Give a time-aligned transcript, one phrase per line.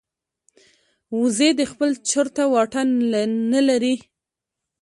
[1.19, 2.87] وزې د خپل چرته واټن
[3.53, 3.95] نه لري